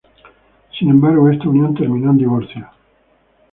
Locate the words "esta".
1.29-1.47